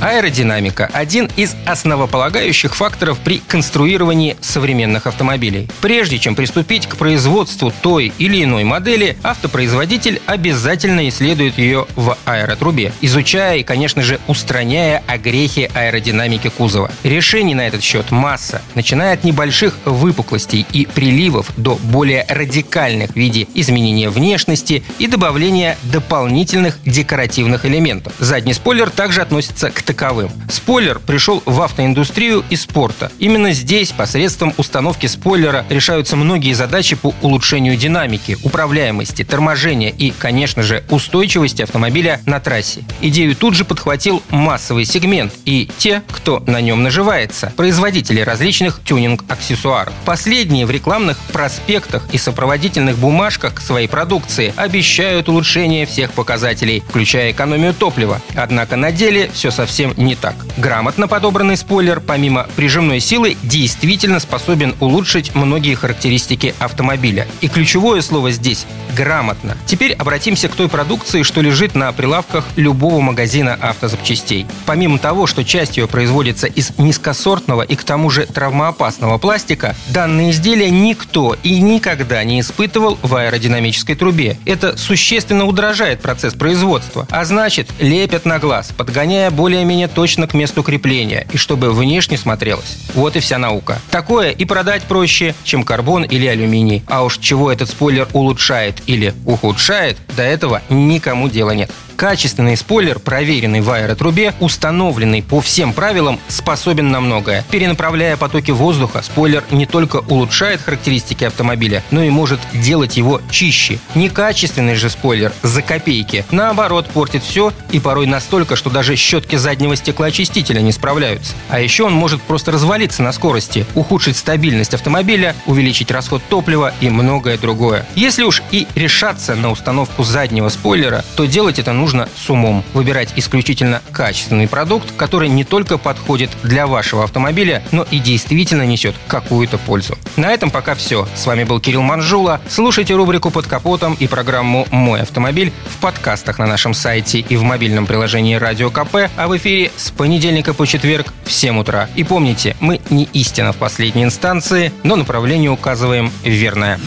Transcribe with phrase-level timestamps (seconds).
[0.00, 5.68] Аэродинамика– один из основополагающих факторов при конструировании современных автомобилей.
[5.80, 12.92] Прежде чем приступить к производству той или иной модели, автопроизводитель обязательно исследует ее в аэротрубе,
[13.00, 16.90] изучая и, конечно же, устраняя огрехи аэродинамики кузова.
[17.02, 23.16] Решений на этот счет масса, начиная от небольших выпуклостей и приливов до более радикальных в
[23.16, 28.12] виде изменения внешности и добавления дополнительных декоративных элементов.
[28.18, 30.30] Задний спойлер также относится к таковым.
[30.50, 33.10] Спойлер пришел в автоиндустрию и спорта.
[33.18, 40.62] Именно здесь посредством установки спойлера решаются многие задачи по улучшению динамики, управляемости, торможения и, конечно
[40.62, 42.84] же, устойчивости автомобиля на трассе.
[43.00, 49.92] Идею тут же подхватил массовый сегмент и те, кто на нем наживается, производители различных тюнинг-аксессуаров.
[50.04, 57.72] Последние в рекламных проспектах и сопроводительных бумажках своей продукции обещают улучшение всех показателей, включая экономию
[57.72, 58.20] топлива.
[58.34, 60.34] Однако на деле все совсем совсем не так.
[60.56, 67.26] Грамотно подобранный спойлер, помимо прижимной силы, действительно способен улучшить многие характеристики автомобиля.
[67.42, 68.64] И ключевое слово здесь
[68.96, 69.54] грамотно.
[69.66, 74.46] Теперь обратимся к той продукции, что лежит на прилавках любого магазина автозапчастей.
[74.64, 80.30] Помимо того, что часть ее производится из низкосортного и к тому же травмоопасного пластика, данные
[80.30, 84.38] изделия никто и никогда не испытывал в аэродинамической трубе.
[84.46, 90.34] Это существенно удорожает процесс производства, а значит лепят на глаз, подгоняя более более-менее точно к
[90.34, 92.78] месту крепления и чтобы внешне смотрелось.
[92.94, 93.80] Вот и вся наука.
[93.90, 96.84] Такое и продать проще, чем карбон или алюминий.
[96.86, 101.70] А уж чего этот спойлер улучшает или ухудшает, до этого никому дела нет.
[101.96, 107.42] Качественный спойлер, проверенный в аэротрубе, установленный по всем правилам, способен на многое.
[107.50, 113.78] Перенаправляя потоки воздуха, спойлер не только улучшает характеристики автомобиля, но и может делать его чище.
[113.94, 119.74] Некачественный же спойлер за копейки, наоборот, портит все и порой настолько, что даже щетки заднего
[119.74, 121.32] стеклоочистителя не справляются.
[121.48, 126.90] А еще он может просто развалиться на скорости, ухудшить стабильность автомобиля, увеличить расход топлива и
[126.90, 127.86] многое другое.
[127.94, 132.64] Если уж и решаться на установку заднего спойлера, то делать это нужно нужно с умом.
[132.74, 138.96] Выбирать исключительно качественный продукт, который не только подходит для вашего автомобиля, но и действительно несет
[139.06, 139.96] какую-то пользу.
[140.16, 141.06] На этом пока все.
[141.14, 142.40] С вами был Кирилл Манжула.
[142.48, 147.44] Слушайте рубрику «Под капотом» и программу «Мой автомобиль» в подкастах на нашем сайте и в
[147.44, 151.88] мобильном приложении «Радио КП», а в эфире с понедельника по четверг в 7 утра.
[151.94, 156.80] И помните, мы не истина в последней инстанции, но направление указываем верное.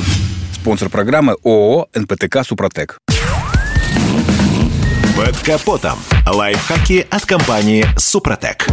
[0.52, 3.00] Спонсор программы ООО «НПТК Супротек».
[5.50, 5.98] Капотом.
[6.28, 8.68] Лайфхаки от компании «Супротек».